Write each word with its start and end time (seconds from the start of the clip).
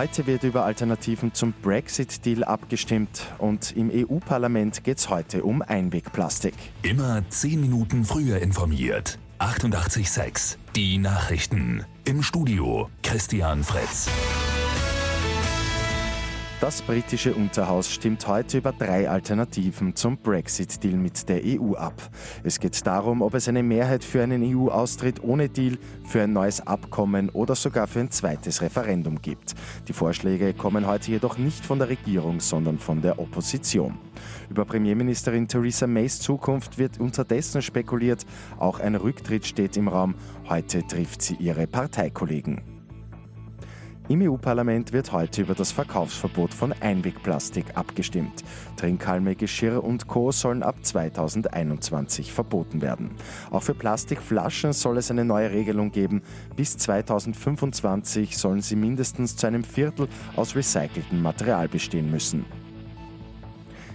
Heute 0.00 0.26
wird 0.26 0.44
über 0.44 0.64
Alternativen 0.64 1.34
zum 1.34 1.52
Brexit-Deal 1.52 2.42
abgestimmt 2.42 3.26
und 3.36 3.76
im 3.76 3.90
EU-Parlament 3.92 4.82
geht 4.82 4.96
es 4.96 5.10
heute 5.10 5.44
um 5.44 5.60
Einwegplastik. 5.60 6.54
Immer 6.80 7.22
10 7.28 7.60
Minuten 7.60 8.06
früher 8.06 8.38
informiert. 8.38 9.18
88.6 9.40 10.56
Die 10.74 10.96
Nachrichten. 10.96 11.84
Im 12.06 12.22
Studio 12.22 12.88
Christian 13.02 13.62
Fritz. 13.62 14.08
Das 16.60 16.82
britische 16.82 17.34
Unterhaus 17.34 17.90
stimmt 17.90 18.28
heute 18.28 18.58
über 18.58 18.72
drei 18.72 19.08
Alternativen 19.08 19.96
zum 19.96 20.18
Brexit-Deal 20.18 20.94
mit 20.94 21.26
der 21.30 21.40
EU 21.42 21.72
ab. 21.72 21.94
Es 22.44 22.60
geht 22.60 22.86
darum, 22.86 23.22
ob 23.22 23.32
es 23.32 23.48
eine 23.48 23.62
Mehrheit 23.62 24.04
für 24.04 24.22
einen 24.22 24.42
EU-Austritt 24.44 25.24
ohne 25.24 25.48
Deal, 25.48 25.78
für 26.04 26.20
ein 26.20 26.34
neues 26.34 26.60
Abkommen 26.66 27.30
oder 27.30 27.54
sogar 27.54 27.86
für 27.86 28.00
ein 28.00 28.10
zweites 28.10 28.60
Referendum 28.60 29.22
gibt. 29.22 29.54
Die 29.88 29.94
Vorschläge 29.94 30.52
kommen 30.52 30.86
heute 30.86 31.12
jedoch 31.12 31.38
nicht 31.38 31.64
von 31.64 31.78
der 31.78 31.88
Regierung, 31.88 32.40
sondern 32.40 32.78
von 32.78 33.00
der 33.00 33.18
Opposition. 33.18 33.96
Über 34.50 34.66
Premierministerin 34.66 35.48
Theresa 35.48 35.86
Mays 35.86 36.18
Zukunft 36.18 36.76
wird 36.76 37.00
unterdessen 37.00 37.62
spekuliert. 37.62 38.26
Auch 38.58 38.80
ein 38.80 38.96
Rücktritt 38.96 39.46
steht 39.46 39.78
im 39.78 39.88
Raum. 39.88 40.14
Heute 40.50 40.86
trifft 40.86 41.22
sie 41.22 41.36
ihre 41.36 41.66
Parteikollegen. 41.66 42.79
Im 44.10 44.22
EU-Parlament 44.22 44.92
wird 44.92 45.12
heute 45.12 45.42
über 45.42 45.54
das 45.54 45.70
Verkaufsverbot 45.70 46.52
von 46.52 46.72
Einwegplastik 46.72 47.76
abgestimmt. 47.76 48.42
Trinkhalme, 48.76 49.36
Geschirr 49.36 49.84
und 49.84 50.08
Co. 50.08 50.32
sollen 50.32 50.64
ab 50.64 50.74
2021 50.82 52.32
verboten 52.32 52.82
werden. 52.82 53.12
Auch 53.52 53.62
für 53.62 53.72
Plastikflaschen 53.72 54.72
soll 54.72 54.98
es 54.98 55.12
eine 55.12 55.24
neue 55.24 55.52
Regelung 55.52 55.92
geben. 55.92 56.22
Bis 56.56 56.76
2025 56.76 58.36
sollen 58.36 58.62
sie 58.62 58.74
mindestens 58.74 59.36
zu 59.36 59.46
einem 59.46 59.62
Viertel 59.62 60.08
aus 60.34 60.56
recyceltem 60.56 61.22
Material 61.22 61.68
bestehen 61.68 62.10
müssen. 62.10 62.44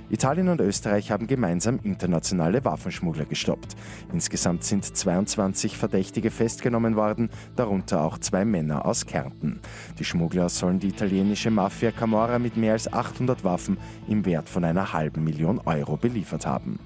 Italien 0.09 0.49
und 0.49 0.61
Österreich 0.61 1.11
haben 1.11 1.27
gemeinsam 1.27 1.79
internationale 1.83 2.63
Waffenschmuggler 2.63 3.25
gestoppt. 3.25 3.75
Insgesamt 4.13 4.63
sind 4.63 4.85
22 4.85 5.77
Verdächtige 5.77 6.31
festgenommen 6.31 6.95
worden, 6.95 7.29
darunter 7.55 8.03
auch 8.03 8.17
zwei 8.19 8.45
Männer 8.45 8.85
aus 8.85 9.05
Kärnten. 9.05 9.59
Die 9.97 10.05
Schmuggler 10.05 10.49
sollen 10.49 10.79
die 10.79 10.89
italienische 10.89 11.49
Mafia 11.49 11.91
Camorra 11.91 12.39
mit 12.39 12.55
mehr 12.55 12.73
als 12.73 12.91
800 12.91 13.43
Waffen 13.43 13.77
im 14.07 14.25
Wert 14.25 14.47
von 14.47 14.63
einer 14.63 14.93
halben 14.93 15.23
Million 15.23 15.59
Euro 15.65 15.97
beliefert 15.97 16.45
haben. 16.45 16.79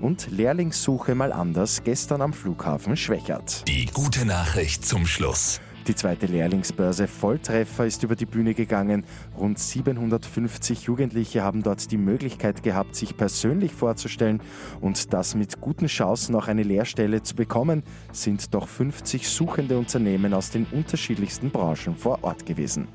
Und 0.00 0.30
Lehrlingssuche 0.30 1.14
mal 1.14 1.32
anders 1.32 1.82
gestern 1.84 2.20
am 2.20 2.32
Flughafen 2.32 2.96
Schwächert. 2.96 3.66
Die 3.68 3.86
gute 3.86 4.26
Nachricht 4.26 4.84
zum 4.84 5.06
Schluss. 5.06 5.60
Die 5.86 5.94
zweite 5.94 6.24
Lehrlingsbörse 6.24 7.06
Volltreffer 7.06 7.84
ist 7.84 8.02
über 8.02 8.16
die 8.16 8.24
Bühne 8.24 8.54
gegangen. 8.54 9.04
Rund 9.38 9.58
750 9.58 10.84
Jugendliche 10.84 11.42
haben 11.42 11.62
dort 11.62 11.90
die 11.90 11.98
Möglichkeit 11.98 12.62
gehabt, 12.62 12.96
sich 12.96 13.16
persönlich 13.16 13.72
vorzustellen 13.72 14.40
und 14.80 15.12
das 15.12 15.34
mit 15.34 15.60
guten 15.60 15.86
Chancen 15.86 16.34
auch 16.36 16.48
eine 16.48 16.62
Lehrstelle 16.62 17.22
zu 17.22 17.34
bekommen, 17.34 17.82
sind 18.12 18.54
doch 18.54 18.66
50 18.66 19.28
suchende 19.28 19.76
Unternehmen 19.76 20.32
aus 20.32 20.50
den 20.50 20.64
unterschiedlichsten 20.72 21.50
Branchen 21.50 21.96
vor 21.96 22.18
Ort 22.22 22.46
gewesen. 22.46 22.88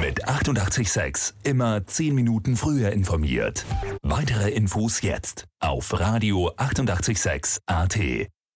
Mit 0.00 0.26
886 0.26 1.34
immer 1.44 1.86
10 1.86 2.14
Minuten 2.14 2.56
früher 2.56 2.92
informiert. 2.92 3.66
Weitere 4.02 4.50
Infos 4.50 5.02
jetzt 5.02 5.44
auf 5.60 5.98
Radio 6.00 6.50
886 6.56 7.58
AT. 7.66 7.98